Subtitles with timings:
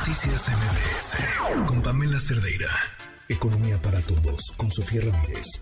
[0.00, 2.72] Noticias MBS con Pamela Cerdeira.
[3.28, 5.60] Economía para todos con Sofía Ramírez.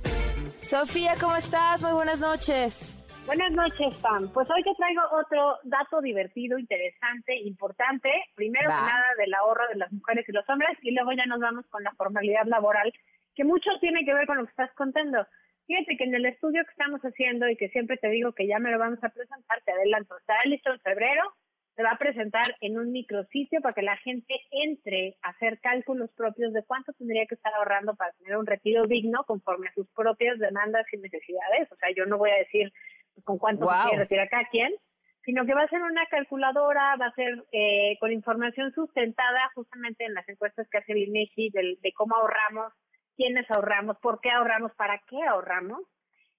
[0.63, 1.83] Sofía, ¿cómo estás?
[1.83, 3.03] Muy buenas noches.
[3.27, 4.31] Buenas noches, Pam.
[4.31, 8.09] Pues hoy te traigo otro dato divertido, interesante, importante.
[8.37, 11.41] Primero que nada del ahorro de las mujeres y los hombres y luego ya nos
[11.41, 12.95] vamos con la formalidad laboral,
[13.35, 15.27] que mucho tiene que ver con lo que estás contando.
[15.67, 18.61] Fíjate que en el estudio que estamos haciendo y que siempre te digo que ya
[18.61, 21.25] me lo vamos a presentar, te adelanto, estará listo en febrero,
[21.79, 26.11] se va a presentar en un micrositio para que la gente entre a hacer cálculos
[26.11, 29.89] propios de cuánto tendría que estar ahorrando para tener un retiro digno conforme a sus
[29.91, 31.71] propias demandas y necesidades.
[31.71, 32.73] O sea, yo no voy a decir
[33.23, 34.73] con cuánto se quiere retirar cada quien,
[35.25, 40.05] sino que va a ser una calculadora, va a ser eh, con información sustentada justamente
[40.05, 42.73] en las encuestas que hace de, de cómo ahorramos,
[43.17, 45.83] quiénes ahorramos, por qué ahorramos, para qué ahorramos.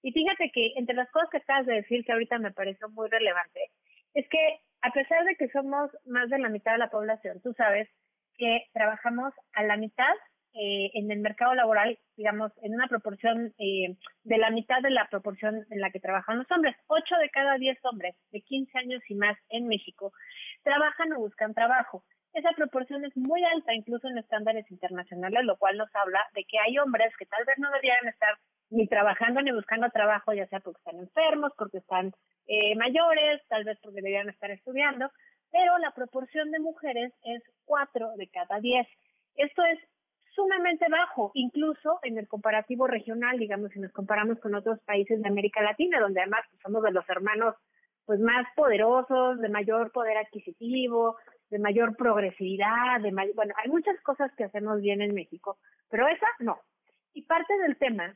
[0.01, 3.07] Y fíjate que entre las cosas que acabas de decir que ahorita me pareció muy
[3.07, 3.71] relevante,
[4.13, 7.53] es que a pesar de que somos más de la mitad de la población, tú
[7.53, 7.89] sabes
[8.37, 10.13] que trabajamos a la mitad
[10.53, 15.07] eh, en el mercado laboral, digamos, en una proporción eh, de la mitad de la
[15.07, 16.75] proporción en la que trabajan los hombres.
[16.87, 20.11] Ocho de cada diez hombres de 15 años y más en México
[20.63, 22.03] trabajan o buscan trabajo.
[22.33, 26.59] Esa proporción es muy alta, incluso en estándares internacionales, lo cual nos habla de que
[26.59, 28.37] hay hombres que tal vez no deberían estar
[28.69, 32.13] ni trabajando ni buscando trabajo, ya sea porque están enfermos, porque están
[32.47, 35.09] eh, mayores, tal vez porque deberían estar estudiando,
[35.51, 38.87] pero la proporción de mujeres es cuatro de cada diez.
[39.35, 39.79] Esto es
[40.35, 45.27] sumamente bajo, incluso en el comparativo regional, digamos, si nos comparamos con otros países de
[45.27, 47.55] América Latina, donde además pues, somos de los hermanos
[48.05, 51.17] pues más poderosos, de mayor poder adquisitivo,
[51.49, 55.57] de mayor progresividad, de bueno, hay muchas cosas que hacemos bien en México,
[55.89, 56.59] pero esa no.
[57.13, 58.15] Y parte del tema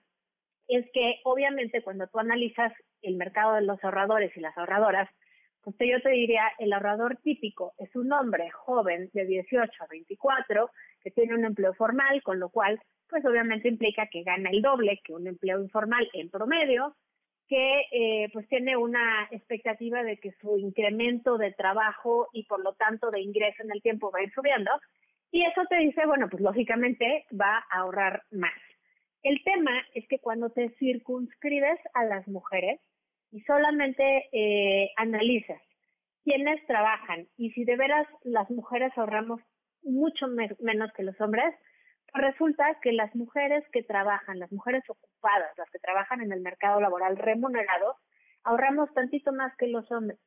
[0.67, 5.09] es que obviamente cuando tú analizas el mercado de los ahorradores y las ahorradoras,
[5.63, 10.69] pues yo te diría, el ahorrador típico es un hombre joven de 18 a 24
[11.01, 14.99] que tiene un empleo formal, con lo cual, pues obviamente implica que gana el doble
[15.03, 16.95] que un empleo informal en promedio,
[17.47, 22.73] que eh, pues tiene una expectativa de que su incremento de trabajo y por lo
[22.73, 24.71] tanto de ingreso en el tiempo va a ir subiendo.
[25.31, 28.53] Y eso te dice, bueno, pues lógicamente va a ahorrar más.
[29.23, 32.79] El tema es que cuando te circunscribes a las mujeres
[33.31, 35.61] y solamente eh, analizas
[36.23, 39.41] quiénes trabajan y si de veras las mujeres ahorramos
[39.81, 41.53] mucho menos que los hombres,
[42.13, 46.79] resulta que las mujeres que trabajan, las mujeres ocupadas, las que trabajan en el mercado
[46.79, 47.97] laboral remunerado,
[48.44, 50.19] ahorramos tantito más que los hombres.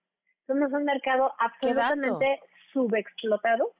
[0.47, 2.41] Somos un mercado absolutamente
[2.73, 3.73] subexplotado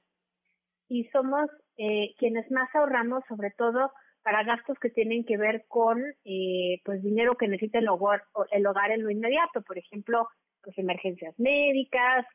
[0.89, 3.91] y somos eh, quienes más ahorramos, sobre todo
[4.21, 8.65] para gastos que tienen que ver con eh, pues dinero que necesita el hogar, el
[8.65, 10.27] hogar en lo inmediato, por ejemplo,
[10.61, 12.25] pues emergencias médicas,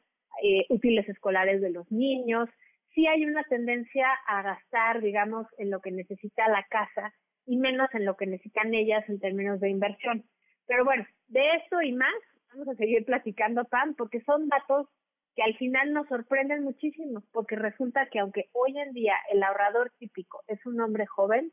[0.42, 2.48] eh, útiles escolares de los niños,
[2.94, 7.12] sí hay una tendencia a gastar, digamos, en lo que necesita la casa
[7.46, 10.24] y menos en lo que necesitan ellas en términos de inversión.
[10.66, 12.14] Pero bueno, de esto y más
[12.52, 14.88] vamos a seguir platicando, Pam, porque son datos
[15.34, 19.90] que al final nos sorprenden muchísimo, porque resulta que aunque hoy en día el ahorrador
[19.98, 21.52] típico es un hombre joven,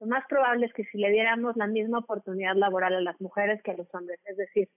[0.00, 3.60] lo más probable es que si le diéramos la misma oportunidad laboral a las mujeres
[3.62, 4.68] que a los hombres, es decir,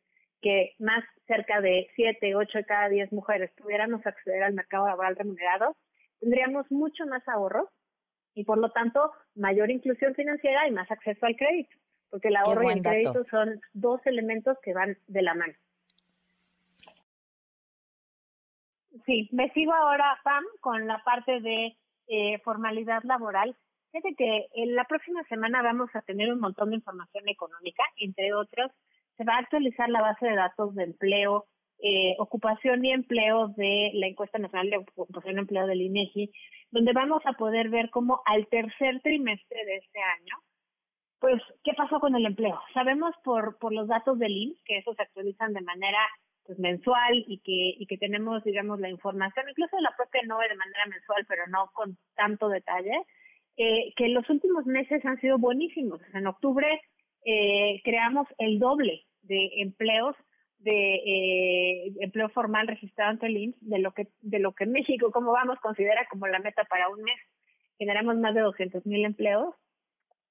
[0.41, 5.16] que más cerca de 7, 8 de cada 10 mujeres pudiéramos acceder al mercado laboral
[5.16, 5.77] remunerado,
[6.21, 7.69] tendríamos mucho más ahorro
[8.33, 11.75] y por lo tanto mayor inclusión financiera y más acceso al crédito,
[12.09, 15.53] porque el ahorro y el crédito son dos elementos que van de la mano.
[19.05, 21.75] Sí, me sigo ahora, Pam, con la parte de
[22.07, 23.55] eh, formalidad laboral.
[23.91, 28.33] Fíjate que en la próxima semana vamos a tener un montón de información económica, entre
[28.33, 28.71] otros,
[29.17, 31.47] se va a actualizar la base de datos de empleo
[31.84, 36.31] eh, ocupación y empleo de la encuesta nacional de ocupación y empleo del INEGI,
[36.69, 40.36] donde vamos a poder ver cómo al tercer trimestre de este año,
[41.19, 42.59] pues, ¿qué pasó con el empleo?
[42.74, 46.00] Sabemos por, por los datos del INS, que esos se actualizan de manera
[46.46, 50.50] pues, mensual y que, y que tenemos, digamos, la información, incluso de la propia NOVE
[50.50, 53.06] de manera mensual, pero no con tanto detalle,
[53.57, 56.01] eh, que los últimos meses han sido buenísimos.
[56.13, 56.81] En octubre
[57.25, 60.16] eh, creamos el doble de empleos
[60.63, 65.12] de eh, empleo formal registrado ante el IMSS de lo que de lo que México
[65.12, 67.19] como vamos considera como la meta para un mes.
[67.78, 69.56] Generamos más de 200 mil empleos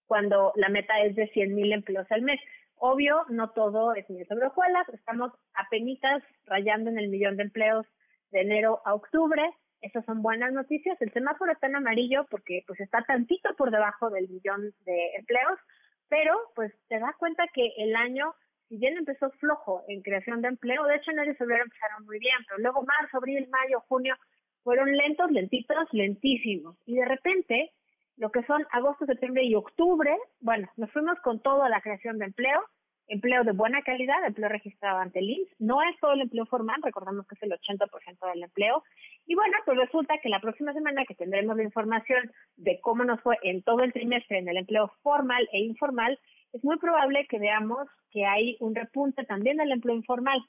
[0.06, 2.41] cuando la meta es de 100 mil empleos al mes.
[2.77, 7.87] Obvio no todo es ni sobre hojuelas estamos apenas rayando en el millón de empleos
[8.31, 9.43] de enero a octubre.
[9.81, 11.00] Esas son buenas noticias.
[11.00, 15.59] El semáforo está en amarillo porque pues está tantito por debajo del millón de empleos
[16.11, 18.35] pero pues te das cuenta que el año
[18.70, 22.20] si bien empezó flojo en creación de empleo, de hecho enero y febrero empezaron muy
[22.20, 24.14] bien, pero luego marzo, abril, mayo, junio,
[24.62, 26.76] fueron lentos, lentitos, lentísimos.
[26.87, 27.72] Y de repente,
[28.17, 32.26] lo que son agosto, septiembre y octubre, bueno, nos fuimos con toda la creación de
[32.26, 32.64] empleo,
[33.08, 35.49] empleo de buena calidad, empleo registrado ante el INS.
[35.58, 38.84] No es todo el empleo formal, recordamos que es el 80% del empleo.
[39.26, 43.20] Y bueno, pues resulta que la próxima semana que tendremos la información de cómo nos
[43.20, 46.20] fue en todo el trimestre en el empleo formal e informal,
[46.52, 50.41] es muy probable que veamos que hay un repunte también del empleo informal.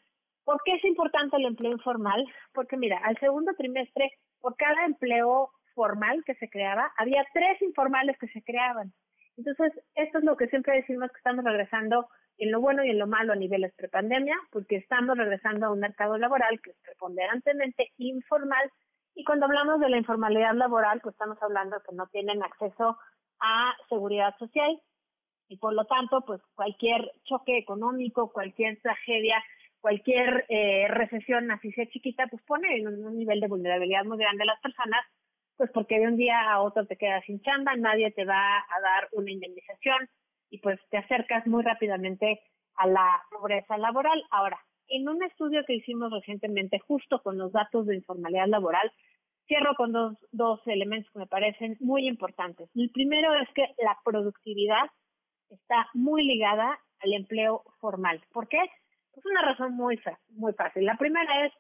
[0.44, 2.26] ¿Por qué es importante el empleo informal?
[2.54, 8.18] Porque mira, al segundo trimestre, por cada empleo formal que se creaba, había tres informales
[8.18, 8.92] que se creaban.
[9.38, 12.08] Entonces, esto es lo que siempre decimos que estamos regresando
[12.38, 15.80] en lo bueno y en lo malo a niveles prepandemia, porque estamos regresando a un
[15.80, 18.72] mercado laboral que es preponderantemente informal.
[19.14, 22.98] Y cuando hablamos de la informalidad laboral, pues estamos hablando que no tienen acceso
[23.40, 24.82] a seguridad social
[25.52, 29.44] y por lo tanto, pues cualquier choque económico, cualquier tragedia
[29.82, 34.44] cualquier eh, recesión, así sea chiquita, pues pone en un, nivel de vulnerabilidad muy grande
[34.44, 35.04] a las personas,
[35.58, 38.82] pues porque de un día a otro te quedas sin chamba, nadie te va a
[38.82, 40.08] dar una indemnización
[40.50, 42.42] y pues te acercas muy rápidamente
[42.76, 44.24] a la pobreza laboral.
[44.30, 48.92] Ahora, en un estudio que hicimos recientemente justo con los datos de informalidad laboral,
[49.48, 52.70] cierro con dos, dos elementos que me parecen muy importantes.
[52.76, 54.90] El primero es que la productividad
[55.52, 58.22] está muy ligada al empleo formal.
[58.32, 58.60] ¿Por qué?
[59.14, 60.00] Es una razón muy,
[60.30, 60.86] muy fácil.
[60.86, 61.54] La primera es,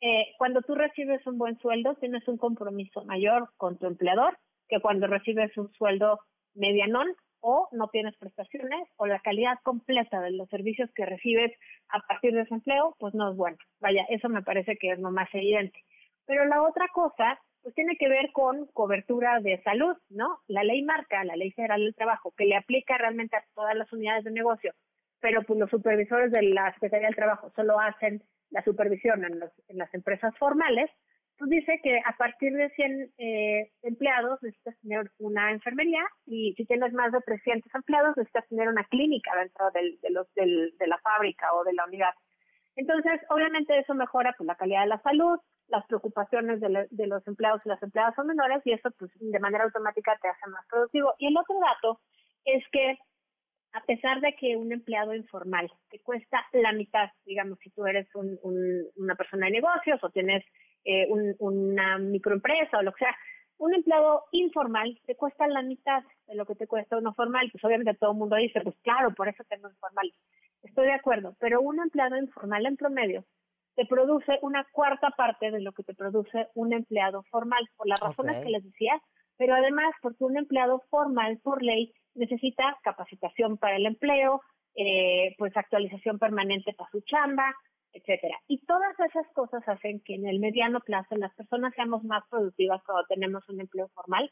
[0.00, 4.38] eh, cuando tú recibes un buen sueldo, tienes un compromiso mayor con tu empleador
[4.68, 6.20] que cuando recibes un sueldo
[6.54, 7.08] medianón
[7.40, 11.52] o no tienes prestaciones o la calidad completa de los servicios que recibes
[11.88, 13.56] a partir de ese empleo, pues no es bueno.
[13.80, 15.82] Vaya, eso me parece que es lo más evidente.
[16.26, 20.38] Pero la otra cosa, pues tiene que ver con cobertura de salud, ¿no?
[20.46, 23.92] La ley marca, la ley federal del trabajo, que le aplica realmente a todas las
[23.92, 24.72] unidades de negocio,
[25.20, 29.38] pero pues los supervisores de la Secretaría del Trabajo solo hacen la supervisión en,
[29.78, 30.90] las empresas formales,
[31.38, 36.66] pues dice que a partir de 100 eh, empleados necesitas tener una enfermería y si
[36.66, 40.86] tienes más de 300 empleados necesitas tener una clínica dentro del, de, los, del, de
[40.86, 42.12] la fábrica o de la unidad.
[42.76, 45.38] Entonces, obviamente eso mejora pues, la calidad de la salud,
[45.70, 49.38] las preocupaciones de, de los empleados y las empleadas son menores y eso pues de
[49.38, 51.14] manera automática te hace más productivo.
[51.18, 52.00] Y el otro dato
[52.44, 52.98] es que
[53.72, 58.08] a pesar de que un empleado informal te cuesta la mitad, digamos, si tú eres
[58.14, 58.38] un,
[58.96, 60.44] una persona de negocios o tienes
[60.84, 61.06] eh,
[61.38, 63.16] una microempresa o lo que sea,
[63.58, 67.48] un empleado informal te cuesta la mitad de lo que te cuesta uno formal.
[67.52, 70.12] Pues obviamente todo el mundo dice, pues claro, por eso tengo informal.
[70.62, 73.24] Estoy de acuerdo, pero un empleado informal en promedio
[73.80, 77.98] te produce una cuarta parte de lo que te produce un empleado formal, por las
[77.98, 79.00] razones que les decía,
[79.38, 84.42] pero además porque un empleado formal por ley necesita capacitación para el empleo,
[84.76, 87.54] eh, pues actualización permanente para su chamba,
[87.94, 88.36] etcétera.
[88.48, 92.82] Y todas esas cosas hacen que en el mediano plazo las personas seamos más productivas
[92.84, 94.30] cuando tenemos un empleo formal.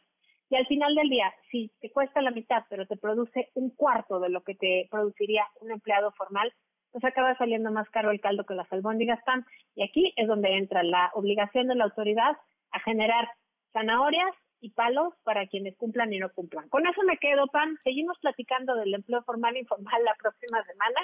[0.50, 4.20] Y al final del día, si te cuesta la mitad, pero te produce un cuarto
[4.20, 6.52] de lo que te produciría un empleado formal,
[6.92, 9.44] pues acaba saliendo más caro el caldo que las albóndigas están.
[9.74, 12.36] Y aquí es donde entra la obligación de la autoridad
[12.72, 13.28] a generar
[13.72, 16.68] zanahorias y palos para quienes cumplan y no cumplan.
[16.68, 17.78] Con eso me quedo, Pan.
[17.84, 21.00] Seguimos platicando del empleo formal e informal la próxima semana.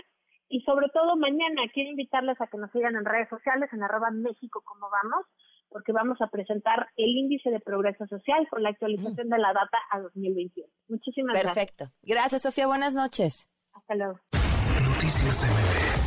[0.49, 4.11] Y sobre todo mañana quiero invitarles a que nos sigan en redes sociales, en arroba
[4.11, 5.27] México como vamos,
[5.69, 9.79] porque vamos a presentar el índice de progreso social con la actualización de la data
[9.91, 10.69] a 2021.
[10.89, 11.55] Muchísimas gracias.
[11.55, 11.85] Perfecto.
[12.03, 12.67] Gracias, Sofía.
[12.67, 13.49] Buenas noches.
[13.73, 14.21] Hasta luego.
[15.05, 16.04] Noticias MBS